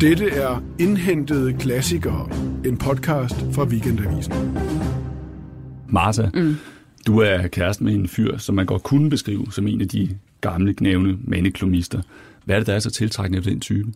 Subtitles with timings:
[0.00, 2.30] Dette er Indhentede Klassikere,
[2.66, 4.58] en podcast fra Weekendavisen.
[5.88, 6.54] Martha, mm.
[7.06, 10.18] du er kæresten med en fyr, som man godt kunne beskrive som en af de
[10.40, 12.02] gamle, knævne mandeklumister.
[12.44, 13.92] Hvad er det, der er så tiltrækkende ved den type?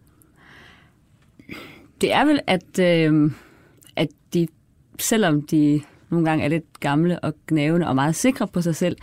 [2.01, 3.31] Det er vel, at, øh,
[3.97, 4.49] at de,
[4.99, 5.81] selvom de
[6.11, 8.97] nogle gange er lidt gamle og knævende og meget sikre på sig selv,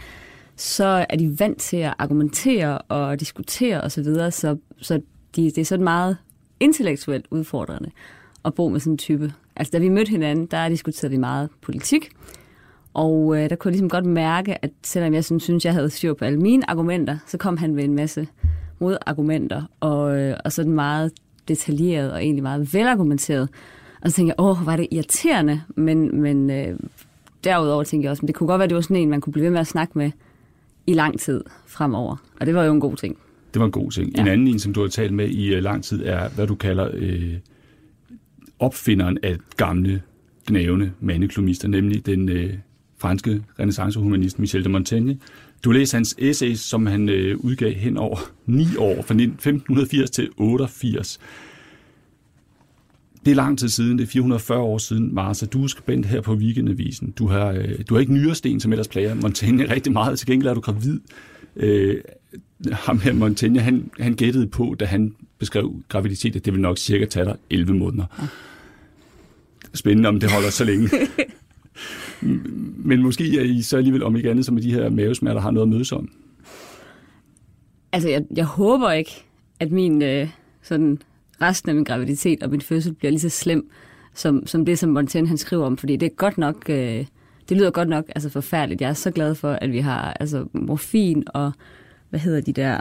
[0.56, 5.02] så er de vant til at argumentere og diskutere osv., så, videre, så, så
[5.36, 6.18] de, det er sådan meget
[6.60, 7.92] intellektuelt udfordrende
[8.46, 9.34] at bo med sådan en type.
[9.56, 12.10] Altså, da vi mødte hinanden, der diskuterede vi meget politik,
[12.94, 15.90] og øh, der kunne jeg ligesom godt mærke, at selvom jeg sådan, synes, jeg havde
[15.90, 18.28] styr på alle mine argumenter, så kom han med en masse
[18.80, 21.12] modargumenter, og, øh, og sådan meget
[21.48, 23.50] detaljeret og egentlig meget velargumenteret.
[24.02, 26.80] Og så tænkte jeg, åh, var det irriterende, men, men øh,
[27.44, 29.22] derudover tænkte jeg også, at det kunne godt være, at det var sådan en, man
[29.22, 30.12] kunne blive ved med at snakke med
[30.88, 32.16] i lang tid fremover.
[32.40, 33.18] Og det var jo en god ting.
[33.54, 34.16] Det var en god ting.
[34.16, 34.22] Ja.
[34.22, 36.56] En anden en, som du har talt med i uh, lang tid, er, hvad du
[36.56, 37.34] kalder øh,
[38.60, 40.02] opfinderen af gamle,
[40.48, 42.54] gnævende mandeklumister, nemlig den øh,
[42.98, 45.18] franske renaissancehumanist Michel de Montaigne.
[45.64, 50.30] Du læser hans essays, som han øh, udgav hen over ni år, fra 1580 til
[50.38, 51.20] 88.
[53.26, 55.46] Det er lang tid siden, det er 440 år siden, Marsa.
[55.46, 57.12] Du er skribent her på Weekendavisen.
[57.12, 60.20] Du har, øh, du har ikke nyresten, som ellers plager Montaigne rigtig meget.
[60.20, 61.00] Til gengæld er du gravid.
[61.56, 61.96] Øh,
[62.72, 66.78] ham her Montaigne, han, han gættede på, da han beskrev graviditet, at det vil nok
[66.78, 68.06] cirka tage dig 11 måneder.
[68.22, 68.28] Ja.
[69.74, 70.90] Spændende, om det holder så længe.
[72.90, 75.68] Men måske er I så alligevel om ikke andet, som de her mavesmerter har noget
[75.68, 76.10] at mødes om.
[77.92, 79.12] Altså, jeg, jeg håber ikke,
[79.60, 80.30] at min øh,
[80.62, 81.02] sådan
[81.42, 83.70] resten af min graviditet og min fødsel bliver lige så slem,
[84.14, 87.06] som, som det, som Montaigne han skriver om, fordi det er godt nok, øh,
[87.50, 88.82] det lyder godt nok altså forfærdeligt.
[88.82, 91.52] Jeg er så glad for, at vi har altså morfin og,
[92.10, 92.80] hvad hedder de der,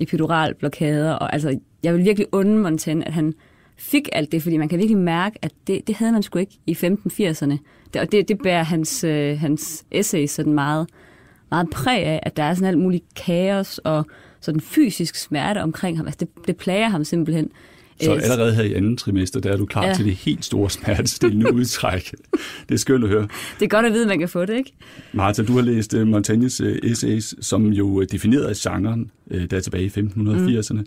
[0.00, 3.34] epiduralblokader, og altså, jeg vil virkelig unde Montaigne, at han
[3.76, 6.58] fik alt det, fordi man kan virkelig mærke, at det, det havde man sgu ikke
[6.66, 7.56] i 1580'erne.
[7.94, 10.88] Det, og det, det bærer hans, øh, hans essay sådan meget,
[11.50, 14.06] meget præg af, at der er sådan alt muligt kaos og
[14.40, 16.06] sådan fysisk smerte omkring ham.
[16.06, 17.50] Altså det, det plager ham simpelthen.
[18.02, 19.94] Så øh, allerede her i anden trimester, der er du klar ja.
[19.94, 22.14] til det helt store smertestillende udtræk.
[22.68, 23.28] Det er skønt at høre.
[23.58, 24.72] Det er godt at vide, at man kan få det, ikke?
[25.12, 29.10] Martha, du har læst uh, Montaignes uh, essays, som jo definerede genren,
[29.50, 30.74] der er tilbage i 1580'erne.
[30.74, 30.86] Mm.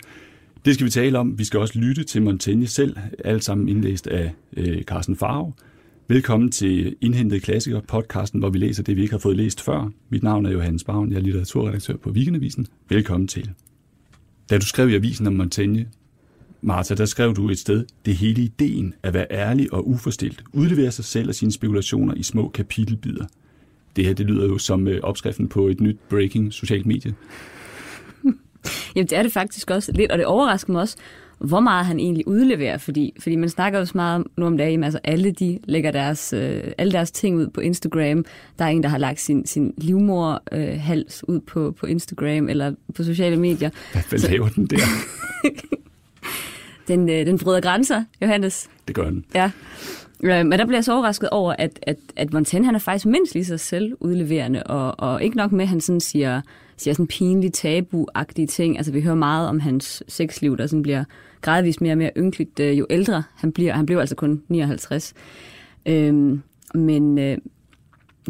[0.65, 1.39] Det skal vi tale om.
[1.39, 4.31] Vi skal også lytte til Montaigne selv, alt sammen indlæst af
[4.85, 5.53] Carsten Farve.
[6.07, 9.91] Velkommen til Indhentet Klassiker, podcasten, hvor vi læser det, vi ikke har fået læst før.
[10.09, 12.67] Mit navn er Johannes Bavn, jeg er litteraturredaktør på Weekendavisen.
[12.89, 13.49] Velkommen til.
[14.49, 15.85] Da du skrev i avisen om Montaigne,
[16.63, 20.91] Martha, der skrev du et sted, det hele ideen at være ærlig og uforstilt, udlevere
[20.91, 23.25] sig selv og sine spekulationer i små kapitelbider.
[23.95, 27.15] Det her, det lyder jo som øh, opskriften på et nyt breaking socialt medie.
[28.95, 30.97] Jamen, det er det faktisk også lidt, og det overrasker mig også,
[31.39, 34.83] hvor meget han egentlig udleverer, fordi, fordi man snakker jo så meget nu om dagen,
[34.83, 38.25] altså alle de lægger deres, øh, alle deres ting ud på Instagram.
[38.59, 42.73] Der er en, der har lagt sin, sin livmorhals øh, ud på, på Instagram eller
[42.95, 43.69] på sociale medier.
[43.91, 44.77] Hvad, hvad så, laver den der?
[46.87, 48.69] den, øh, den bryder grænser, Johannes.
[48.87, 49.25] Det gør den.
[49.35, 49.51] Ja.
[50.23, 53.05] Øh, men der bliver jeg så overrasket over, at, at, at Montaigne han er faktisk
[53.05, 56.41] mindst lige så selvudleverende, og, og ikke nok med, at han sådan siger,
[56.77, 58.77] siger sådan pinligt tabu-agtige ting.
[58.77, 61.03] Altså vi hører meget om hans sexliv, der sådan bliver
[61.41, 63.73] gradvist mere og mere ynkeligt, øh, jo ældre han bliver.
[63.73, 65.13] Han blev altså kun 59.
[65.85, 66.41] Øhm,
[66.73, 67.37] men, øh,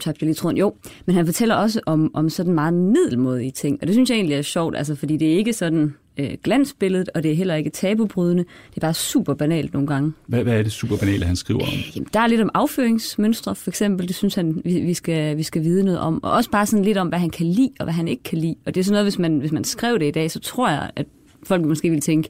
[0.02, 0.76] tabte jeg lige tråden, jo,
[1.06, 4.38] men han fortæller også om, om sådan meget middelmodige ting, og det synes jeg egentlig
[4.38, 7.70] er sjovt, altså fordi det er ikke sådan øh, glansbilledet, og det er heller ikke
[7.70, 10.14] tabubrydende, det er bare super banalt nogle gange.
[10.28, 11.68] Hvad, hvad er det super banale, han skriver om?
[11.68, 15.38] Øh, jamen, der er lidt om afføringsmønstre, for eksempel, det synes han, vi, vi, skal,
[15.38, 17.70] vi skal vide noget om, og også bare sådan lidt om, hvad han kan lide,
[17.80, 19.64] og hvad han ikke kan lide, og det er sådan noget, hvis man, hvis man
[19.64, 21.06] skrev det i dag, så tror jeg, at
[21.44, 22.30] folk måske ville tænke,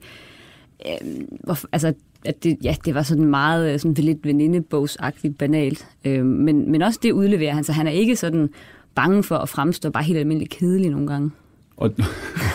[0.86, 1.10] øh,
[1.44, 1.94] hvor, altså
[2.26, 5.88] at det, ja, det var sådan meget øh, sådan lidt venindebogsagtigt banalt.
[6.06, 8.50] Øh, men, men også det udleverer han, så han er ikke sådan
[8.96, 11.32] bange for at fremstå bare helt almindeligt kedelig nogle gange.
[11.78, 11.92] Og,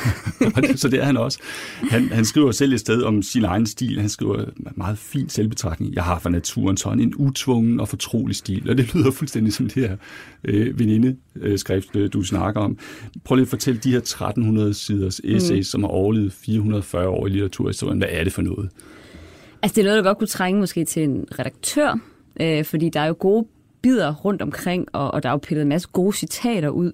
[0.76, 1.38] så det er han også.
[1.90, 4.00] Han, han skriver selv et sted om sin egen stil.
[4.00, 4.44] Han skriver
[4.76, 5.94] meget fin selvbetragtning.
[5.94, 8.70] Jeg har fra naturen sådan en utvungen og fortrolig stil.
[8.70, 9.96] Og det lyder fuldstændig som det her
[10.44, 12.78] øh, venindeskrift, øh, du snakker om.
[13.24, 15.62] Prøv lige at fortælle de her 1300 siders essays, mm.
[15.62, 17.98] som har overlevet 440 år i litteraturhistorien.
[17.98, 18.70] Hvad er det for noget?
[19.62, 21.98] Altså, det er noget, der godt kunne trænge måske til en redaktør,
[22.40, 23.46] øh, fordi der er jo gode
[23.82, 26.92] bidder rundt omkring, og, og der er jo pillet en masse gode citater ud.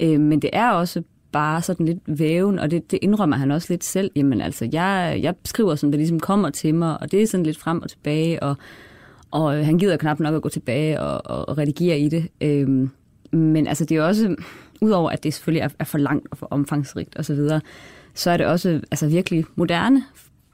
[0.00, 3.66] Øh, men det er også bare sådan lidt væven, og det, det indrømmer han også
[3.70, 4.10] lidt selv.
[4.16, 7.46] Jamen altså, jeg, jeg skriver som det ligesom kommer til mig, og det er sådan
[7.46, 8.56] lidt frem og tilbage, og,
[9.30, 12.28] og øh, han gider knap nok at gå tilbage og, og, og redigere i det.
[12.40, 12.90] Øhm,
[13.32, 14.36] men altså, det er også,
[14.80, 17.60] udover at det selvfølgelig er, er for langt og for omfangsrigt osv., så, videre,
[18.14, 20.02] så er det også altså, virkelig moderne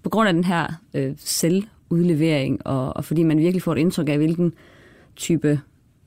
[0.03, 4.09] på grund af den her øh, selvudlevering, og, og fordi man virkelig får et indtryk
[4.09, 4.53] af, hvilken
[5.17, 5.61] type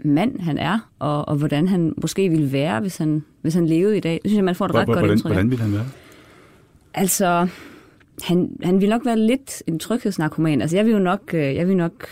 [0.05, 3.97] mand han er, og, og hvordan han måske ville være, hvis han, hvis han levede
[3.97, 4.19] i dag.
[4.23, 5.85] Det synes jeg, man får et ret hvordan, godt indtryk Hvordan ville han være?
[6.93, 7.47] Altså,
[8.23, 10.61] han, han ville nok være lidt en tryghedsnarkoman.
[10.61, 12.07] Altså, jeg vil jo nok, øh, jeg vil nok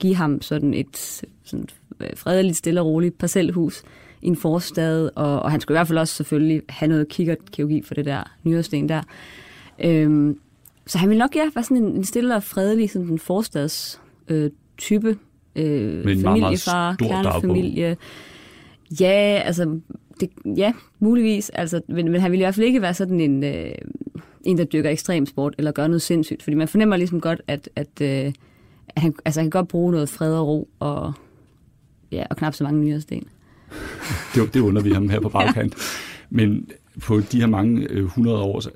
[0.00, 1.68] give ham sådan et sådan
[2.16, 3.82] fredeligt, stille og roligt parcelhus
[4.22, 7.82] i en forstad, og, og han skulle i hvert fald også selvfølgelig have noget kikkertkirurgi
[7.82, 9.02] for det der nyresten der.
[9.84, 10.38] Øhm,
[10.86, 14.00] så han ville nok ja, være sådan en, en stille og fredelig sådan en forstads
[14.28, 15.18] øh, type
[15.56, 17.96] øh, familiefar, kernefamilie.
[19.00, 19.80] Ja, altså,
[20.20, 21.50] det, ja, muligvis.
[21.50, 23.74] Altså, men, men han ville i hvert fald ikke være sådan en, øh,
[24.44, 26.42] en, der dyrker ekstrem sport eller gør noget sindssygt.
[26.42, 28.32] Fordi man fornemmer ligesom godt, at, at, øh,
[28.88, 31.12] at han, altså, han kan godt bruge noget fred og ro og,
[32.12, 33.26] ja, og knap så mange nyere sten.
[34.34, 35.74] det, det under vi ham her på bagkant.
[35.78, 35.78] ja.
[36.30, 36.70] Men
[37.02, 38.68] på de her mange øh, 100 års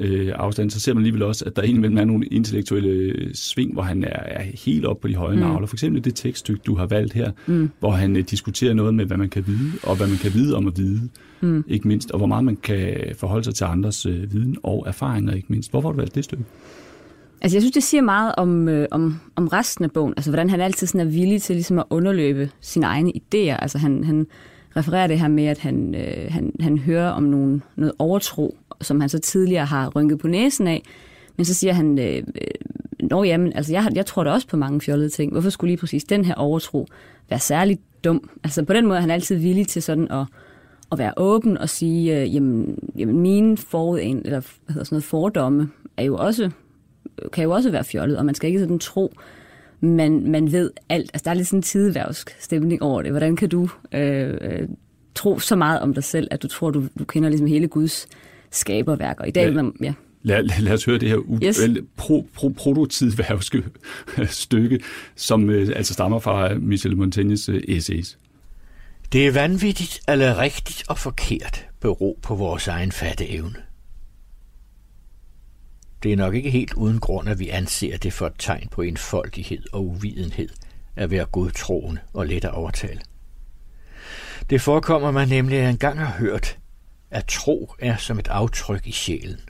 [0.00, 3.82] øh, afstand, så ser man alligevel også, at der indimellem er nogle intellektuelle sving, hvor
[3.82, 5.40] han er, er helt op på de høje mm.
[5.40, 5.66] navler.
[5.66, 7.70] For eksempel det tekststykke, du har valgt her, mm.
[7.78, 10.56] hvor han øh, diskuterer noget med, hvad man kan vide, og hvad man kan vide
[10.56, 11.00] om at vide,
[11.40, 11.64] mm.
[11.68, 15.34] ikke mindst, og hvor meget man kan forholde sig til andres øh, viden og erfaringer,
[15.34, 15.70] ikke mindst.
[15.70, 16.44] Hvorfor har du valgt det stykke?
[17.40, 20.14] Altså, jeg synes, det siger meget om, øh, om, om resten af bogen.
[20.16, 23.62] Altså, hvordan han altid sådan er villig til ligesom at underløbe sine egne idéer.
[23.62, 24.26] Altså, han, han
[24.76, 29.00] refererer det her med, at han, øh, han, han hører om nogen, noget overtro, som
[29.00, 30.82] han så tidligere har rynket på næsen af.
[31.36, 32.22] Men så siger han, øh, øh
[33.00, 35.32] Nå jamen, altså jeg, jeg tror da også på mange fjollede ting.
[35.32, 36.86] Hvorfor skulle lige præcis den her overtro
[37.30, 38.30] være særligt dum?
[38.44, 40.26] Altså på den måde er han altid villig til sådan at,
[40.92, 44.20] at være åben og sige, øh, jamen, jamen mine forud, eller
[44.64, 46.50] hvad hedder sådan noget, fordomme er jo også,
[47.32, 49.12] kan jo også være fjollet, og man skal ikke sådan tro,
[49.80, 51.10] man, man ved alt.
[51.14, 53.10] Altså der er lidt sådan en tideværvsk stemning over det.
[53.10, 54.68] Hvordan kan du øh, øh,
[55.14, 58.08] tro så meget om dig selv, at du tror, du, du kender ligesom hele Guds
[58.50, 59.20] skaberværk.
[59.20, 59.52] Og i dag, ja.
[59.52, 59.92] man, ja.
[60.22, 61.60] Lad, lad, lad os høre det her yes.
[61.96, 63.64] pro, pro, prototidværvske
[64.26, 64.80] stykke,
[65.16, 68.18] som øh, altså stammer fra Michel Montaignes øh, essays.
[69.12, 73.54] Det er vanvittigt eller rigtigt og forkert bero på vores egen fatteevne.
[76.02, 78.82] Det er nok ikke helt uden grund, at vi anser det for et tegn på
[78.82, 80.48] enfoldighed og uvidenhed
[80.96, 83.00] at være godtroende og let at overtale.
[84.50, 86.58] Det forekommer mig nemlig, at jeg engang har hørt,
[87.10, 89.40] at tro er som et aftryk i sjælen,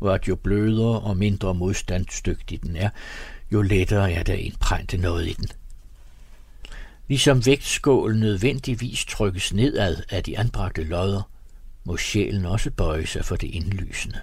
[0.00, 2.90] og at jo blødere og mindre modstandsdygtig den er,
[3.52, 5.48] jo lettere er der indprænte noget i den.
[7.08, 11.30] Ligesom vægtskålen nødvendigvis trykkes nedad af de anbragte lodder,
[11.84, 14.20] må sjælen også bøje sig for det indlysende.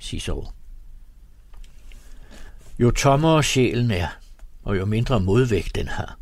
[0.00, 0.48] Cicero.
[2.78, 4.08] Jo tommere sjælen er,
[4.62, 6.18] og jo mindre modvægt den har,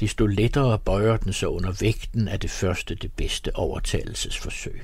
[0.00, 4.82] desto lettere bøjer den sig under vægten af det første, det bedste overtagelsesforsøg.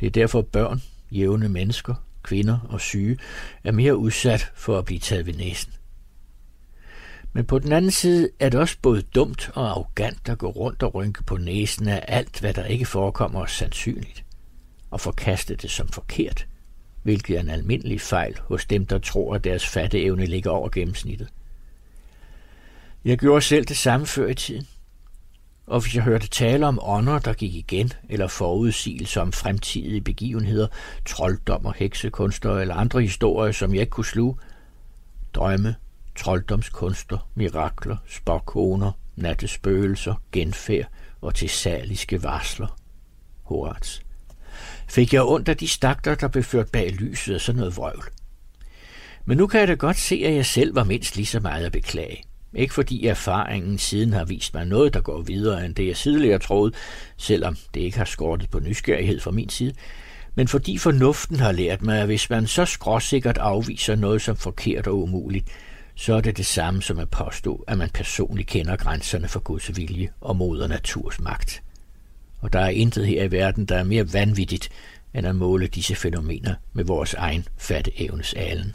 [0.00, 3.18] Det er derfor børn, jævne mennesker, kvinder og syge
[3.64, 5.72] er mere udsat for at blive taget ved næsen.
[7.32, 10.82] Men på den anden side er det også både dumt og arrogant at gå rundt
[10.82, 14.24] og rynke på næsen af alt, hvad der ikke forekommer os sandsynligt,
[14.90, 16.46] og forkaste det som forkert,
[17.02, 21.28] hvilket er en almindelig fejl hos dem, der tror, at deres fatteevne ligger over gennemsnittet.
[23.06, 24.66] Jeg gjorde selv det samme før i tiden.
[25.66, 30.66] Og hvis jeg hørte tale om ånder, der gik igen, eller forudsigelser om fremtidige begivenheder,
[31.04, 34.36] trolddom og heksekunster eller andre historier, som jeg ikke kunne sluge,
[35.34, 35.74] drømme,
[36.16, 40.86] trolddomskunster, mirakler, spokkoner, nattespøgelser, genfærd
[41.20, 42.78] og tilsaliske varsler.
[43.42, 44.02] Horats.
[44.88, 48.04] Fik jeg ondt af de stakter, der blev ført bag lyset af sådan noget vrøvl.
[49.24, 51.66] Men nu kan jeg da godt se, at jeg selv var mindst lige så meget
[51.66, 52.22] at beklage.
[52.56, 56.38] Ikke fordi erfaringen siden har vist mig noget, der går videre end det, jeg tidligere
[56.38, 56.72] troede,
[57.16, 59.72] selvom det ikke har skortet på nysgerrighed fra min side,
[60.34, 64.86] men fordi fornuften har lært mig, at hvis man så skråsikkert afviser noget som forkert
[64.86, 65.48] og umuligt,
[65.94, 69.76] så er det det samme som at påstå, at man personligt kender grænserne for Guds
[69.76, 71.62] vilje og moder naturs magt.
[72.40, 74.68] Og der er intet her i verden, der er mere vanvittigt,
[75.14, 78.74] end at måle disse fænomener med vores egen fatteevnes alen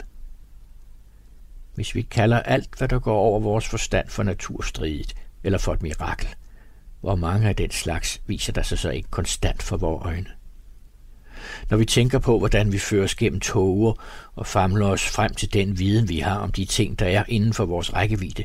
[1.74, 5.14] hvis vi kalder alt, hvad der går over vores forstand for naturstridigt
[5.44, 6.28] eller for et mirakel.
[7.00, 10.26] Hvor mange af den slags viser der sig så ikke konstant for vores øjne.
[11.70, 13.92] Når vi tænker på, hvordan vi føres gennem toger
[14.34, 17.52] og famler os frem til den viden, vi har om de ting, der er inden
[17.52, 18.44] for vores rækkevidde,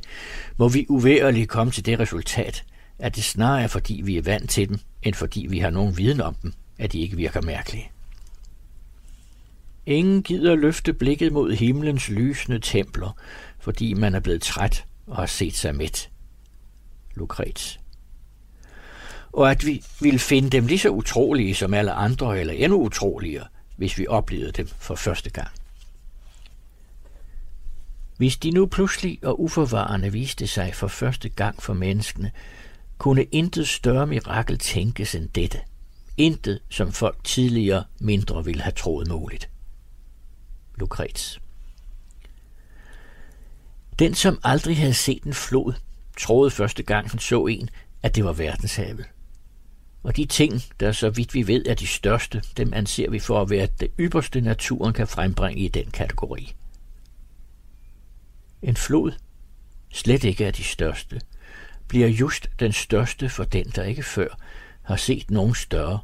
[0.57, 2.63] må vi uværligt komme til det resultat,
[2.99, 5.97] at det snarere er, fordi vi er vant til dem, end fordi vi har nogen
[5.97, 7.91] viden om dem, at de ikke virker mærkelige.
[9.87, 13.17] Ingen gider løfte blikket mod himlens lysende templer,
[13.59, 16.09] fordi man er blevet træt og har set sig midt.
[17.15, 17.79] Lukrets.
[19.31, 23.47] Og at vi ville finde dem lige så utrolige som alle andre, eller endnu utroligere,
[23.77, 25.51] hvis vi oplevede dem for første gang.
[28.17, 32.31] Hvis de nu pludselig og uforvarende viste sig for første gang for menneskene,
[32.97, 35.59] kunne intet større mirakel tænkes end dette.
[36.17, 39.49] Intet, som folk tidligere mindre ville have troet muligt.
[40.77, 41.41] Lukrets.
[43.99, 45.73] Den, som aldrig havde set en flod,
[46.17, 47.69] troede første gang han så en,
[48.03, 49.05] at det var verdenshavet.
[50.03, 53.41] Og de ting, der så vidt vi ved er de største, dem anser vi for
[53.41, 56.55] at være det ypperste naturen kan frembringe i den kategori.
[58.61, 59.11] En flod,
[59.93, 61.21] slet ikke er de største,
[61.87, 64.39] bliver just den største for den, der ikke før
[64.83, 65.99] har set nogen større,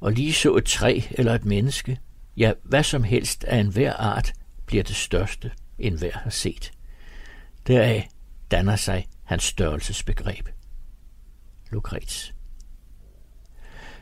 [0.00, 1.98] og lige så et træ eller et menneske,
[2.36, 4.32] ja, hvad som helst af enhver art,
[4.66, 6.72] bliver det største, enhver har set.
[7.66, 8.08] Deraf
[8.50, 10.48] danner sig hans størrelsesbegreb.
[11.70, 12.34] Lukrets.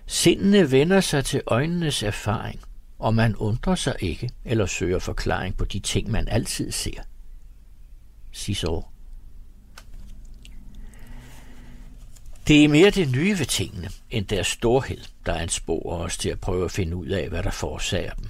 [0.06, 2.60] Sindene vender sig til øjnenes erfaring,
[2.98, 7.02] og man undrer sig ikke eller søger forklaring på de ting, man altid ser.
[8.32, 8.93] Cicero.
[12.46, 16.40] Det er mere det nye ved tingene, end deres storhed, der ansporer os til at
[16.40, 18.28] prøve at finde ud af, hvad der forårsager dem.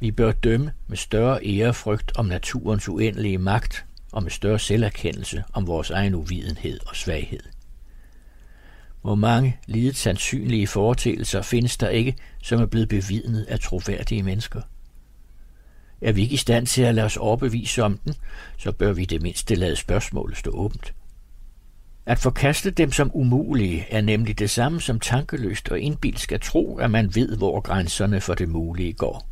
[0.00, 5.66] Vi bør dømme med større ærefrygt om naturens uendelige magt og med større selverkendelse om
[5.66, 7.42] vores egen uvidenhed og svaghed.
[9.02, 14.62] Hvor mange lidet sandsynlige foretælser findes der ikke, som er blevet bevidnet af troværdige mennesker?
[16.00, 18.14] Er vi ikke i stand til at lade os overbevise om den,
[18.58, 20.94] så bør vi det mindste lade spørgsmålet stå åbent.
[22.06, 26.76] At forkaste dem som umulige er nemlig det samme som tankeløst og indbilsk at tro,
[26.78, 29.28] at man ved, hvor grænserne for det mulige går.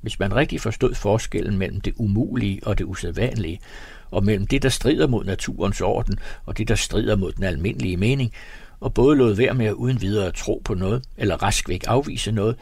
[0.00, 3.60] Hvis man rigtig forstod forskellen mellem det umulige og det usædvanlige,
[4.10, 7.96] og mellem det, der strider mod naturens orden, og det, der strider mod den almindelige
[7.96, 8.32] mening,
[8.80, 12.32] og både lod være med at uden videre tro på noget, eller rask væk afvise
[12.32, 12.56] noget,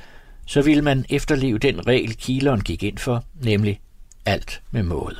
[0.47, 3.80] så ville man efterleve den regel, Kileren gik ind for, nemlig
[4.26, 5.16] alt med måde.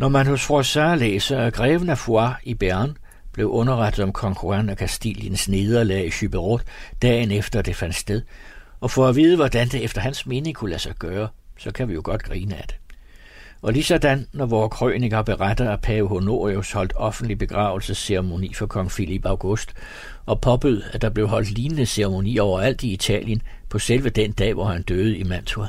[0.00, 2.96] Når man hos Froissart læser, at greven af Foix i Bern
[3.32, 6.62] blev underrettet om kong Juan af Castiliens nederlag i Chyberot
[7.02, 8.22] dagen efter det fandt sted,
[8.80, 11.28] og for at vide, hvordan det efter hans mening kunne lade sig gøre,
[11.58, 12.76] så kan vi jo godt grine af det.
[13.62, 18.90] Og lige sådan, når vores krøniker beretter, at pave Honorius holdt offentlig begravelsesceremoni for kong
[18.90, 19.72] Philip August,
[20.26, 24.54] og påbød, at der blev holdt lignende ceremoni overalt i Italien på selve den dag,
[24.54, 25.68] hvor han døde i Mantua.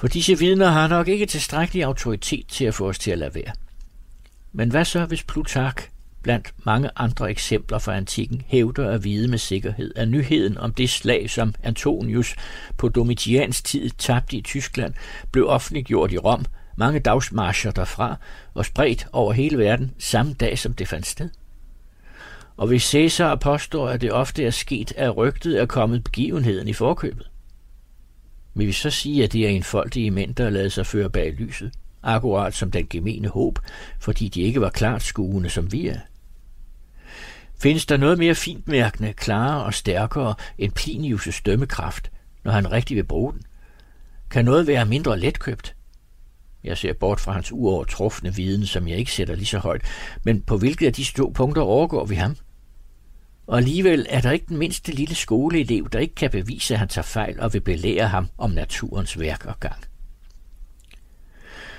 [0.00, 3.34] For disse vidner har nok ikke tilstrækkelig autoritet til at få os til at lade
[3.34, 3.52] være.
[4.52, 5.90] Men hvad så, hvis Plutark
[6.22, 10.90] blandt mange andre eksempler fra antikken hævder at vide med sikkerhed, at nyheden om det
[10.90, 12.36] slag, som Antonius
[12.78, 14.94] på Domitians tid tabte i Tyskland,
[15.32, 16.44] blev offentliggjort i Rom,
[16.76, 18.16] mange dagsmarscher derfra
[18.54, 21.28] og spredt over hele verden samme dag, som det fandt sted.
[22.56, 26.72] Og hvis Cæsar påstår, at det ofte er sket, at rygtet er kommet begivenheden i
[26.72, 27.29] forkøbet,
[28.54, 31.32] vil vi så sige, at det er en foldige mænd, der lader sig føre bag
[31.32, 33.58] lyset, akkurat som den gemene håb,
[34.00, 35.98] fordi de ikke var klart skuende, som vi er?
[37.62, 42.10] Findes der noget mere fintmærkende, klarere og stærkere end Plinius' dømmekraft,
[42.44, 43.42] når han rigtig vil bruge den?
[44.30, 45.74] Kan noget være mindre letkøbt?
[46.64, 49.82] Jeg ser bort fra hans uovertrufne viden, som jeg ikke sætter lige så højt,
[50.24, 52.36] men på hvilket af de to punkter overgår vi ham?
[53.50, 56.88] Og alligevel er der ikke den mindste lille skoleelev, der ikke kan bevise, at han
[56.88, 59.84] tager fejl og vil belære ham om naturens værk og gang.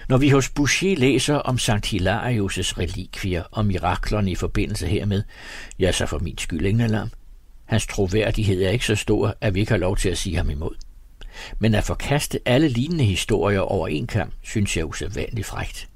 [0.09, 5.23] Når vi hos Boucher læser om Sankt Hilarius' relikvier og miraklerne i forbindelse hermed,
[5.79, 7.09] ja, så for min skyld ingen alarm.
[7.65, 10.49] Hans troværdighed er ikke så stor, at vi ikke har lov til at sige ham
[10.49, 10.75] imod.
[11.59, 15.90] Men at forkaste alle lignende historier over en kamp, synes jeg usædvanligt frægt.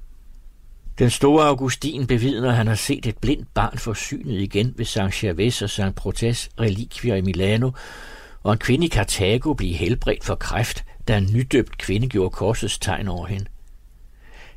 [0.98, 4.98] Den store Augustin bevidner, at han har set et blindt barn forsynet igen ved St.
[4.98, 5.94] Gervais og St.
[5.96, 7.70] Protes relikvier i Milano,
[8.42, 12.78] og en kvinde i Karthago blive helbredt for kræft, da en nydøbt kvinde gjorde korsets
[12.78, 13.46] tegn over hende.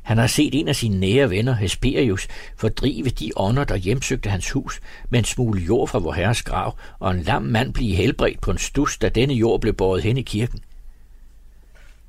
[0.02, 4.50] Han har set en af sine nære venner, Hesperius, fordrive de ånder, der hjemsøgte hans
[4.50, 4.80] hus,
[5.10, 8.50] med en smule jord fra vor herres grav, og en lam mand blive helbredt på
[8.50, 10.60] en stus, da denne jord blev båret hen i kirken.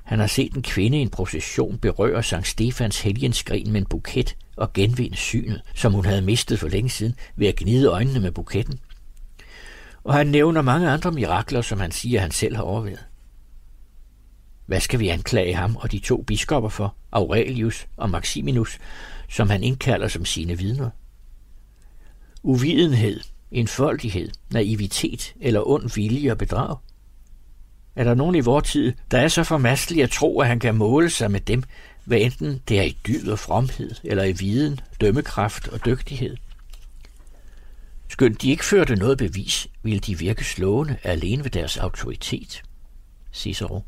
[0.02, 4.36] Han har set en kvinde i en procession berøre Sankt Stefans helgenskrin med en buket
[4.56, 8.32] og genvinde synet, som hun havde mistet for længe siden, ved at gnide øjnene med
[8.32, 8.78] buketten.
[10.04, 13.06] Og han nævner mange andre mirakler, som han siger, han selv har overvejet.
[14.66, 18.78] Hvad skal vi anklage ham og de to biskopper for, Aurelius og Maximinus,
[19.28, 20.90] som han indkalder som sine vidner?
[22.42, 26.76] Uvidenhed, enfoldighed, naivitet eller ond vilje og bedrag?
[27.96, 30.74] Er der nogen i vor tid, der er så formastelig at tro, at han kan
[30.74, 31.62] måle sig med dem,
[32.04, 36.36] hvad enten det er i dyd og fromhed, eller i viden, dømmekraft og dygtighed?
[38.08, 42.62] Skønt de ikke førte noget bevis, ville de virke slående alene ved deres autoritet.
[43.32, 43.84] Cicero.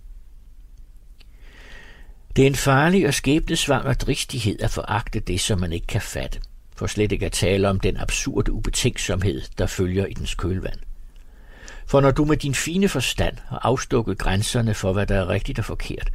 [2.37, 6.41] Det er en farlig og skæbnesvanger dristighed at foragte det, som man ikke kan fatte,
[6.77, 10.79] for slet ikke at tale om den absurde ubetænksomhed, der følger i dens kølvand.
[11.87, 15.59] For når du med din fine forstand har afstukket grænserne for, hvad der er rigtigt
[15.59, 16.11] og forkert,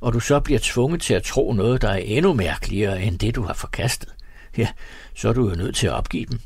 [0.00, 3.34] og du så bliver tvunget til at tro noget, der er endnu mærkeligere end det,
[3.34, 4.14] du har forkastet,
[4.56, 4.68] ja,
[5.14, 6.40] så er du jo nødt til at opgive dem.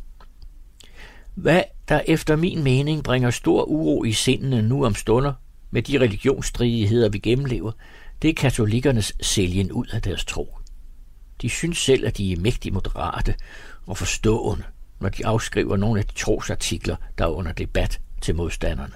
[1.35, 5.33] Hvad der efter min mening bringer stor uro i sindene nu om stunder,
[5.71, 7.73] med de religionsstridigheder, vi gennemlever,
[8.23, 10.59] det er katolikernes sælgen ud af deres tro.
[11.42, 13.35] De synes selv, at de er mægtig moderate
[13.87, 14.64] og forstående,
[15.00, 18.92] når de afskriver nogle af de trosartikler, der er under debat til modstanderne.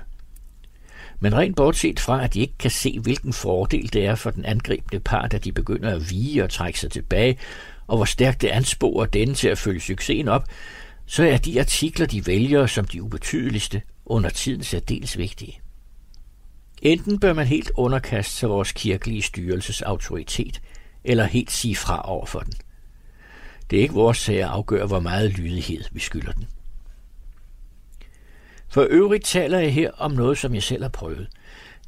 [1.21, 4.45] Men rent bortset fra, at de ikke kan se, hvilken fordel det er for den
[4.45, 7.39] angribende part, at de begynder at vige og trække sig tilbage,
[7.87, 10.45] og hvor stærkt det ansporer denne til at følge succesen op,
[11.07, 15.61] så er de artikler, de vælger som de ubetydeligste, under tiden særdeles vigtige.
[16.83, 20.61] Enten bør man helt underkaste sig vores kirkelige styrelses autoritet,
[21.05, 22.53] eller helt sige fra over for den.
[23.71, 26.47] Det er ikke vores sag at afgøre, hvor meget lydighed vi skylder den.
[28.71, 31.29] For øvrigt taler jeg her om noget, som jeg selv har prøvet.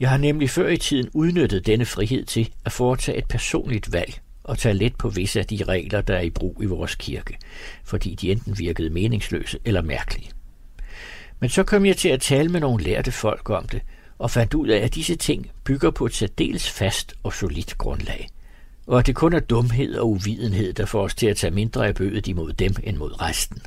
[0.00, 4.20] Jeg har nemlig før i tiden udnyttet denne frihed til at foretage et personligt valg
[4.44, 7.36] og tage let på visse af de regler, der er i brug i vores kirke,
[7.84, 10.30] fordi de enten virkede meningsløse eller mærkelige.
[11.40, 13.82] Men så kom jeg til at tale med nogle lærte folk om det,
[14.18, 18.28] og fandt ud af, at disse ting bygger på et særdeles fast og solidt grundlag,
[18.86, 21.86] og at det kun er dumhed og uvidenhed, der får os til at tage mindre
[21.86, 23.62] af bødet imod dem end mod resten.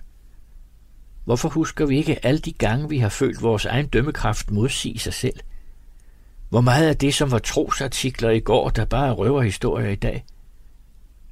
[1.25, 5.13] Hvorfor husker vi ikke alle de gange, vi har følt vores egen dømmekraft modsige sig
[5.13, 5.39] selv?
[6.49, 10.25] Hvor meget af det, som var trosartikler i går, der bare er røverhistorier i dag?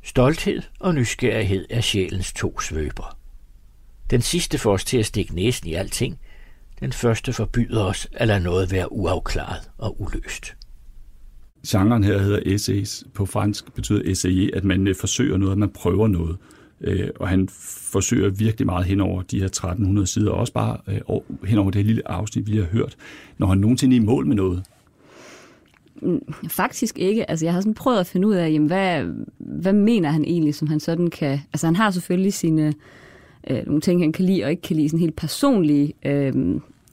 [0.04, 3.18] Stolthed og nysgerrighed er sjælens to svøber.
[4.10, 6.20] Den sidste får os til at stikke næsen i alting.
[6.80, 10.56] Den første forbyder os at lade noget være uafklaret og uløst.
[11.68, 13.04] Genren her hedder essays.
[13.14, 16.38] På fransk betyder essayer, at man øh, forsøger noget, at man prøver noget.
[16.84, 17.50] Øh, og han
[17.92, 21.00] forsøger virkelig meget hen over de her 1300 sider, og også bare øh,
[21.46, 22.96] hen over det her lille afsnit, vi har hørt,
[23.38, 24.64] når han nogensinde er i mål med noget.
[26.02, 27.30] Mm, faktisk ikke.
[27.30, 29.06] Altså, jeg har sådan prøvet at finde ud af, jamen, hvad,
[29.38, 31.40] hvad mener han egentlig, som han sådan kan...
[31.54, 32.74] Altså, han har selvfølgelig sine
[33.50, 36.34] øh, nogle ting, han kan lide og ikke kan lide, sådan helt personlige øh,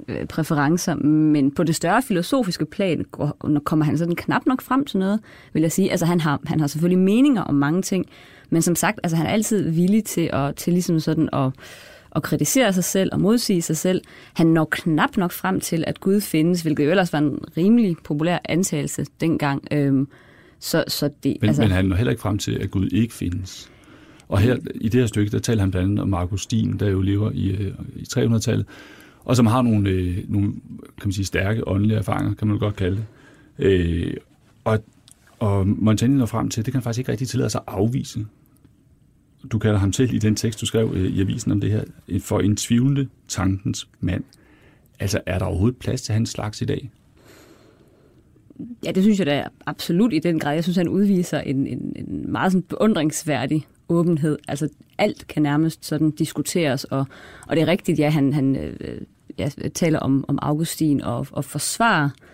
[0.09, 4.85] øh præferencer, men på det større filosofiske plan går, kommer han sådan knap nok frem
[4.85, 5.21] til noget,
[5.53, 5.91] vil jeg sige.
[5.91, 8.07] Altså, han har, han har selvfølgelig meninger om mange ting,
[8.51, 11.53] men som sagt, altså, han er altid villig til at, til ligesom sådan at,
[12.17, 14.03] at kritisere sig selv og modsige sig selv.
[14.35, 17.97] Han når knap nok frem til, at Gud findes, hvilket jo ellers var en rimelig
[18.05, 19.65] populær antagelse dengang.
[19.73, 20.09] Øhm,
[20.59, 21.63] så, så det, men, altså...
[21.63, 23.71] men han når heller ikke frem til, at Gud ikke findes.
[24.29, 27.01] Og her i det her stykke, der taler han blandt andet om Augustin, der jo
[27.01, 28.67] lever i, øh, i 300-tallet,
[29.25, 30.53] og som har nogle, øh, nogle
[31.01, 33.05] kan man sige, stærke åndelige erfaringer, kan man godt kalde det.
[33.65, 34.15] Øh,
[34.65, 34.85] og,
[35.39, 38.27] og Montaigne når frem til, det kan han faktisk ikke rigtig tillade sig at afvise
[39.53, 41.85] du kalder ham til i den tekst, du skrev øh, i avisen om det her,
[42.09, 44.25] øh, for en tvivlende tankens mand.
[45.01, 46.91] Altså, er der overhovedet plads til hans slags i dag?
[48.85, 50.55] Ja, det synes jeg da absolut i den grad.
[50.55, 54.39] Jeg synes, han udviser en, en, en meget sådan beundringsværdig åbenhed.
[54.49, 57.07] Altså, alt kan nærmest sådan diskuteres, og,
[57.47, 59.01] og det er rigtigt, ja, han, han øh,
[59.39, 62.30] ja, taler om, om Augustin og, og forsvarer øh,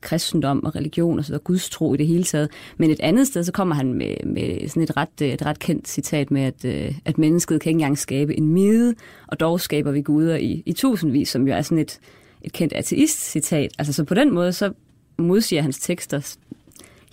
[0.00, 2.48] kristendom og religion og så Guds tro i det hele taget.
[2.76, 5.58] Men et andet sted, så kommer han med, med sådan et ret, øh, et ret
[5.58, 8.94] kendt citat med, at, øh, at mennesket kan ikke engang skabe en mide,
[9.26, 11.98] og dog skaber vi guder i, i tusindvis, som jo er sådan et,
[12.42, 13.70] et kendt ateist-citat.
[13.78, 14.72] Altså så på den måde, så
[15.18, 16.36] modsiger hans tekster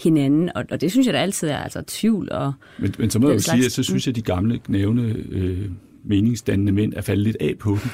[0.04, 2.32] hinanden, og, og det synes jeg da altid er altså tvivl.
[2.32, 4.60] Og men, men så må jeg jo sige, at så synes jeg, at de gamle
[4.60, 5.70] knævne øh,
[6.04, 7.90] meningsdannende mænd er faldet lidt af på dem.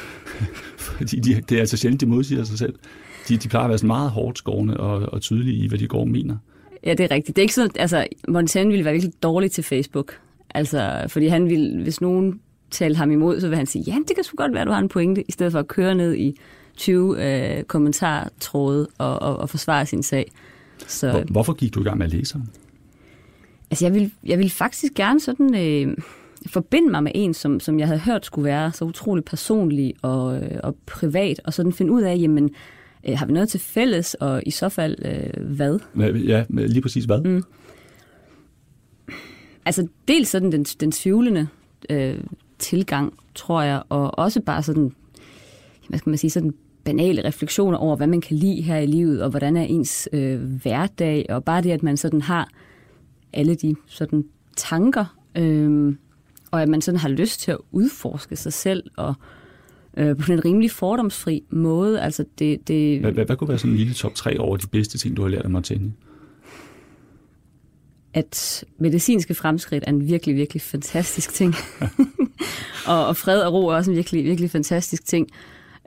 [0.77, 2.73] Fordi de, det er altså sjældent, de modsiger sig selv
[3.29, 5.87] de, de plejer at være sådan meget hårdt skårende og, og tydelige i, hvad de
[5.87, 6.37] går og mener.
[6.85, 7.35] Ja, det er rigtigt.
[7.35, 10.19] Det er ikke sådan, altså, Montaigne ville være virkelig dårlig til Facebook.
[10.49, 12.39] Altså, fordi han ville, hvis nogen
[12.71, 14.79] talte ham imod, så vil han sige, ja, det kan sgu godt være, du har
[14.79, 16.37] en pointe, i stedet for at køre ned i
[16.77, 20.31] 20 øh, kommentartråde og, og, og forsvare sin sag.
[20.87, 22.43] Så, Hvor, hvorfor gik du i gang med at læse ham?
[23.71, 25.97] Altså, jeg vil, jeg vil faktisk gerne sådan øh,
[26.47, 30.43] forbinde mig med en, som, som jeg havde hørt skulle være så utrolig personlig og,
[30.43, 32.51] øh, og privat, og sådan finde ud af, jamen, Øh,
[33.15, 35.79] har vi noget til fælles, og i så fald øh, hvad?
[35.95, 37.21] Ja, lige præcis hvad?
[37.21, 37.43] Mm.
[39.65, 41.47] Altså dels sådan den, den tvivlende
[41.89, 42.19] øh,
[42.59, 44.91] tilgang, tror jeg, og også bare sådan,
[45.89, 49.23] hvad skal man sige, sådan banale refleksioner over, hvad man kan lide her i livet,
[49.23, 52.49] og hvordan er ens øh, hverdag, og bare det, at man sådan har
[53.33, 55.95] alle de sådan tanker, øh,
[56.51, 59.36] og at man sådan har lyst til at udforske sig selv, og øh,
[59.97, 62.01] på en rimelig fordomsfri måde.
[62.01, 62.99] Altså det, det...
[62.99, 65.21] Hvad, hvad, hvad kunne være sådan en lille top 3 over de bedste ting, du
[65.21, 65.93] har lært af Montaigne?
[68.17, 71.55] at medicinske fremskridt er en virkelig, virkelig fantastisk ting.
[72.87, 75.27] og, og fred og ro er også en virkelig, virkelig fantastisk ting.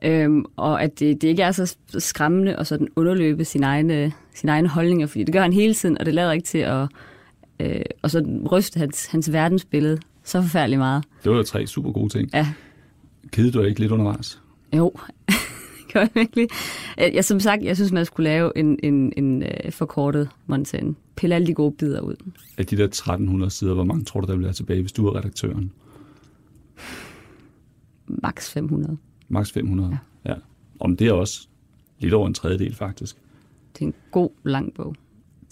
[0.05, 4.53] Øhm, og at det, det ikke er så skræmmende at sådan underløbe sin egne, sine
[4.53, 6.89] egne holdninger, fordi det gør han hele tiden, og det lader ikke til at
[7.61, 11.05] øh, og så ryste hans, hans verdensbillede så forfærdeligt meget.
[11.25, 12.31] Det var tre super gode ting.
[12.35, 12.47] Ja.
[13.33, 14.43] Kedede du ikke lidt undervejs?
[14.77, 14.93] Jo,
[15.93, 16.49] gør jeg virkelig.
[16.99, 20.95] Jeg, som sagt, jeg synes, man skulle lave en, en, en uh, forkortet Montaigne.
[21.17, 22.17] Pille alle de gode bidder ud.
[22.59, 25.17] Af de der 1300 sider, hvor mange tror du, der være tilbage, hvis du er
[25.17, 25.73] redaktøren?
[28.07, 28.97] Max 500.
[29.29, 29.99] Max 500?
[30.25, 30.31] Ja.
[30.31, 30.37] ja.
[30.81, 31.49] Om det er også
[31.99, 33.17] lidt over en tredjedel, faktisk.
[33.75, 34.95] Det er en god, lang bog.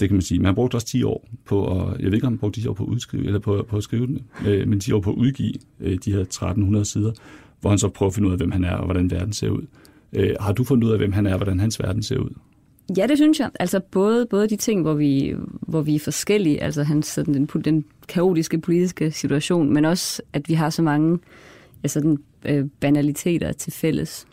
[0.00, 0.38] Det kan man sige.
[0.38, 2.66] Man har brugt også 10 år på at, jeg ved ikke, om man brugt 10
[2.66, 5.10] år på at udskrive, eller på, på at skrive den, øh, men 10 år på
[5.10, 7.12] at udgive øh, de her 1300 sider,
[7.60, 9.48] hvor han så prøver at finde ud af, hvem han er og hvordan verden ser
[9.48, 9.62] ud.
[10.12, 12.30] Øh, har du fundet ud af, hvem han er og hvordan hans verden ser ud?
[12.96, 13.50] Ja, det synes jeg.
[13.60, 17.46] Altså både, både de ting, hvor vi, hvor vi er forskellige, altså hans, sådan den,
[17.64, 21.18] den kaotiske politiske situation, men også, at vi har så mange
[21.82, 24.26] altså den, øh, banaliteter til fælles.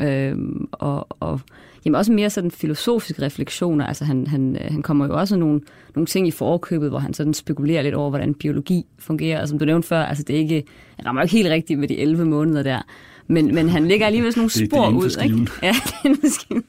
[0.00, 0.36] Øh,
[0.72, 1.40] og, og
[1.84, 3.86] jamen også mere sådan filosofiske refleksioner.
[3.86, 5.60] Altså han, han, han kommer jo også nogle,
[5.94, 9.40] nogle ting i forkøbet, hvor han sådan spekulerer lidt over, hvordan biologi fungerer.
[9.40, 10.64] Og som du nævnte før, altså det er ikke,
[10.98, 12.82] jeg rammer ikke helt rigtigt med de 11 måneder der.
[13.26, 15.24] Men, men han lægger alligevel sådan nogle spor det, det ud.
[15.24, 15.50] Ikke?
[15.66, 16.60] Ja, det er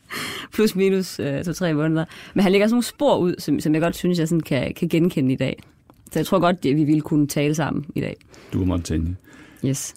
[0.53, 2.05] Plus minus øh, to-tre måneder.
[2.33, 4.73] Men han lægger sådan nogle spor ud, som, som jeg godt synes, jeg sådan kan,
[4.73, 5.63] kan genkende i dag.
[6.11, 8.15] Så jeg tror godt, at vi ville kunne tale sammen i dag.
[8.53, 9.15] Du er Montaigne.
[9.65, 9.95] Yes.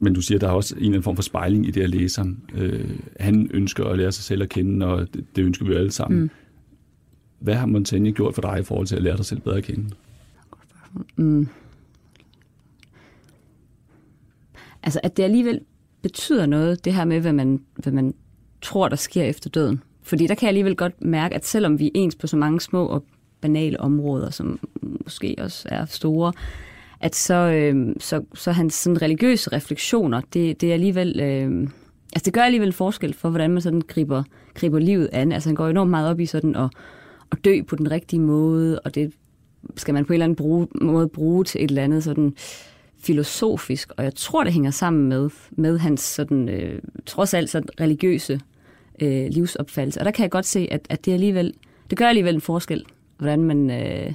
[0.00, 1.90] Men du siger, der er også en eller anden form for spejling i det at
[1.90, 2.38] læse ham.
[2.54, 5.78] Øh, han ønsker at lære sig selv at kende, og det, det ønsker vi jo
[5.78, 6.20] alle sammen.
[6.20, 6.30] Mm.
[7.38, 9.64] Hvad har Montaigne gjort for dig i forhold til at lære dig selv bedre at
[9.64, 9.90] kende?
[11.16, 11.48] Mm.
[14.82, 15.60] Altså, at det alligevel
[16.02, 18.14] betyder noget, det her med, hvad man, hvad man
[18.62, 19.82] tror, der sker efter døden.
[20.02, 22.60] Fordi der kan jeg alligevel godt mærke, at selvom vi er ens på så mange
[22.60, 23.04] små og
[23.40, 26.32] banale områder, som måske også er store,
[27.00, 31.20] at så, øh, så, så hans sådan religiøse refleksioner, det, det er alligevel...
[31.20, 31.68] Øh,
[32.12, 34.22] altså det gør alligevel forskel for, hvordan man sådan griber,
[34.54, 35.32] griber livet an.
[35.32, 36.70] Altså han går enormt meget op i sådan at,
[37.32, 39.12] at dø på den rigtige måde, og det
[39.76, 42.34] skal man på en eller anden bruge, måde bruge til et eller andet sådan
[43.00, 47.68] filosofisk, og jeg tror, det hænger sammen med, med hans sådan, øh, trods alt sådan
[47.80, 48.40] religiøse
[49.02, 50.00] øh, livsopfattelse.
[50.00, 51.54] Og der kan jeg godt se, at, at det alligevel,
[51.90, 52.84] det gør alligevel en forskel,
[53.18, 54.14] hvordan man, øh,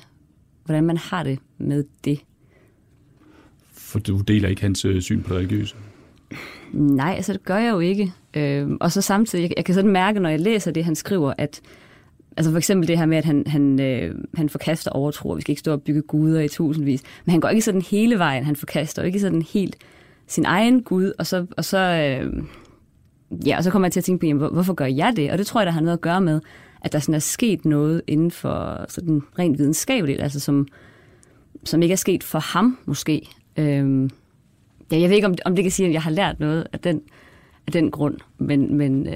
[0.65, 2.19] hvordan man har det med det.
[3.93, 5.75] For du deler ikke hans øh, syn på det religiøse?
[6.73, 8.11] Nej, altså det gør jeg jo ikke.
[8.33, 11.33] Øh, og så samtidig, jeg, jeg kan sådan mærke, når jeg læser det, han skriver,
[11.37, 11.61] at
[12.37, 15.41] Altså for eksempel det her med, at han, han, øh, han forkaster overtro, og vi
[15.41, 17.01] skal ikke stå og bygge guder i tusindvis.
[17.25, 18.43] Men han går ikke sådan hele vejen.
[18.43, 19.75] Han forkaster ikke sådan helt
[20.27, 22.43] sin egen gud, og så, og så, øh,
[23.45, 25.31] ja, og så kommer jeg til at tænke på, jamen, hvorfor gør jeg det?
[25.31, 26.41] Og det tror jeg, der har noget at gøre med,
[26.81, 30.67] at der sådan er sket noget inden for sådan rent videnskabeligt, altså som,
[31.63, 33.29] som ikke er sket for ham måske.
[33.57, 34.09] Øh,
[34.91, 36.79] ja, jeg ved ikke, om, om det kan sige, at jeg har lært noget af
[36.79, 37.01] den,
[37.67, 39.15] af den grund, men, men øh,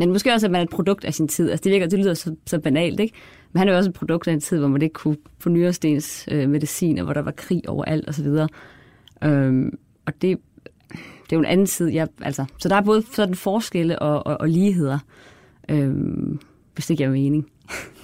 [0.00, 1.50] men måske også, at man er et produkt af sin tid.
[1.50, 3.14] Altså det, virker, det lyder så, så banalt, ikke?
[3.52, 5.48] Men han er jo også et produkt af en tid, hvor man ikke kunne få
[5.48, 8.26] nyrestens øh, medicin, og hvor der var krig overalt osv.
[9.24, 10.38] Øhm, og det,
[10.92, 11.86] det er jo en anden tid.
[11.86, 14.98] Jeg, altså, så der er både sådan forskelle og, og, og ligheder,
[15.68, 16.40] øhm,
[16.74, 17.46] hvis det giver mening.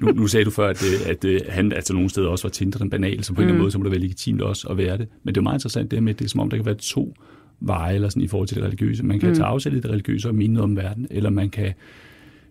[0.00, 2.50] nu, nu sagde du før, at, øh, at, at han altså nogle steder også var
[2.50, 3.62] Tinder den banal, så på en eller anden mm.
[3.62, 5.08] måde, så må det være legitimt også at være det.
[5.22, 6.74] Men det er meget interessant det med, at det er som om, der kan være
[6.74, 7.14] to
[7.60, 9.04] veje eller sådan, i forhold til det religiøse.
[9.04, 9.34] Man kan mm.
[9.34, 11.72] tage afsæt i det religiøse og minde noget om verden, eller man kan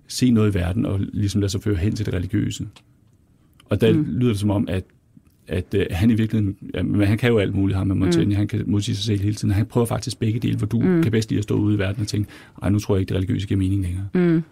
[0.07, 2.67] se noget i verden og ligesom lade sig føre hen til det religiøse.
[3.69, 4.05] Og der mm.
[4.07, 4.83] lyder det som om, at
[5.47, 8.29] at uh, han i virkeligheden, ja, men han kan jo alt muligt, ham med Montaigne,
[8.29, 8.35] mm.
[8.35, 9.53] han kan modsige sig selv hele tiden.
[9.53, 11.03] Han prøver faktisk begge dele, hvor du mm.
[11.03, 12.29] kan bedst lide at stå ude i verden og tænke,
[12.61, 14.07] ej, nu tror jeg ikke, det religiøse giver mening længere.
[14.13, 14.43] Mm.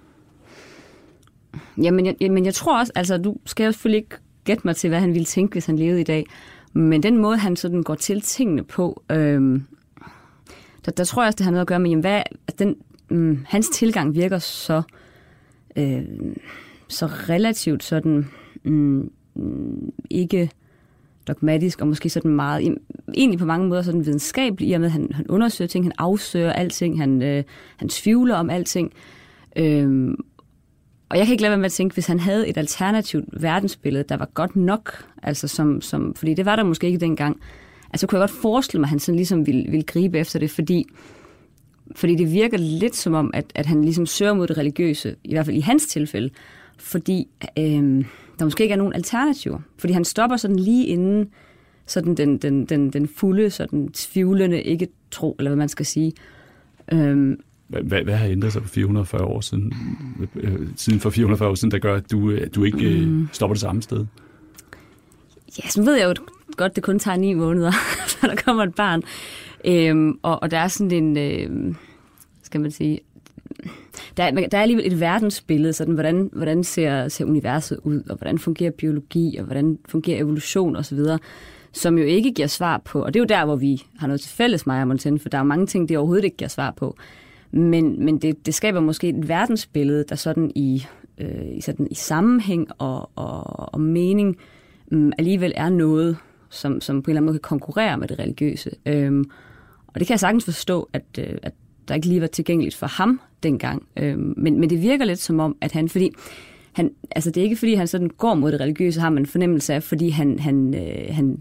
[1.84, 4.88] Jamen, jeg, men jeg tror også, altså, du skal jo selvfølgelig ikke gætte mig til,
[4.88, 6.26] hvad han ville tænke, hvis han levede i dag.
[6.74, 9.63] Men den måde, han sådan går til tingene på, øhm,
[10.86, 12.76] der, der tror jeg også, det har noget at gøre med, jamen, hvad, altså, den,
[13.10, 14.82] mm, hans tilgang virker så,
[15.76, 16.04] øh,
[16.88, 18.28] så relativt sådan,
[18.63, 20.50] mm, mm, ikke
[21.28, 22.78] dogmatisk, og måske sådan meget,
[23.13, 25.94] egentlig på mange måder sådan videnskabelig, i og med, at han, han undersøger ting, han
[25.98, 27.44] afsøger alting, han, øh,
[27.78, 28.94] han tvivler om alting.
[29.56, 30.15] Øh,
[31.10, 34.06] og jeg kan ikke lade være med at tænke, hvis han havde et alternativt verdensbillede,
[34.10, 37.39] der var godt nok, altså som, som, fordi det var der måske ikke dengang,
[37.94, 40.52] altså kunne jeg godt forestille mig, at han sådan ligesom ville, ville gribe efter det,
[40.52, 40.86] fordi,
[41.96, 45.34] fordi det virker lidt som om, at, at han ligesom søger mod det religiøse, i
[45.34, 46.30] hvert fald i hans tilfælde,
[46.78, 47.28] fordi
[47.60, 48.06] øh,
[48.39, 49.60] der måske ikke er nogen alternativer.
[49.78, 51.30] Fordi han stopper sådan lige inden
[51.86, 56.13] sådan den, den, den, den fulde, sådan tvivlende ikke tro, eller hvad man skal sige.
[56.91, 59.73] Øh, hvad, hvad har ændret sig på 440 år siden,
[60.36, 63.30] øh, siden for 440 år siden, der gør, at du, du ikke øh, mm.
[63.32, 64.06] stopper det samme sted?
[65.63, 66.23] ja, så ved jeg jo
[66.58, 67.71] godt, det kun tager ni måneder,
[68.08, 69.04] så der kommer et barn.
[69.65, 71.75] Øhm, og, og der er sådan en, øh,
[72.43, 72.99] skal man sige,
[74.17, 78.39] der, der er alligevel et verdensbillede, sådan hvordan, hvordan ser, ser universet ud, og hvordan
[78.39, 80.99] fungerer biologi, og hvordan fungerer evolution osv.,
[81.71, 84.21] som jo ikke giver svar på, og det er jo der, hvor vi har noget
[84.21, 86.71] til fælles, mig og Montaigne, for der er mange ting, det overhovedet ikke giver svar
[86.71, 86.97] på.
[87.56, 90.86] Men, men det, det skaber måske et verdensbillede, der sådan i,
[91.18, 94.38] øh, i, sådan i sammenhæng og, og, og mening
[94.91, 96.18] øh, alligevel er noget,
[96.50, 98.72] som, som på en eller anden måde kan konkurrere med det religiøse.
[98.86, 99.24] Øh,
[99.88, 101.54] og det kan jeg sagtens forstå, at, øh, at
[101.88, 103.84] der ikke lige var tilgængeligt for ham dengang.
[103.98, 106.12] Øh, men, men det virker lidt som om, at han, fordi
[106.74, 109.26] han, altså det er ikke fordi, han sådan går mod det religiøse, har man en
[109.26, 111.39] fornemmelse af, fordi han, han, øh, han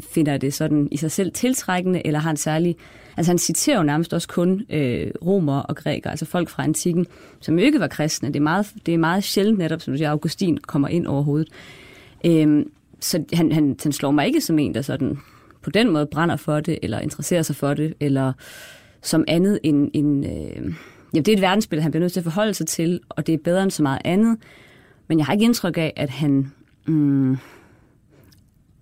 [0.00, 2.76] finder det sådan i sig selv tiltrækkende, eller har en særlig...
[3.16, 7.06] Altså han citerer jo nærmest også kun øh, romer og grækere, altså folk fra antikken,
[7.40, 8.28] som jo ikke var kristne.
[8.28, 11.48] Det er meget, det er meget sjældent netop, som du siger, Augustin kommer ind overhovedet.
[12.26, 12.66] Øh,
[13.00, 15.18] så han, han, han slår mig ikke som en, der sådan
[15.62, 18.32] på den måde brænder for det, eller interesserer sig for det, eller
[19.02, 19.90] som andet end...
[19.94, 20.74] end øh,
[21.14, 23.32] ja, det er et verdensbillede, han bliver nødt til at forholde sig til, og det
[23.32, 24.38] er bedre end så meget andet.
[25.08, 26.52] Men jeg har ikke indtryk af, at han...
[26.86, 27.36] Mm,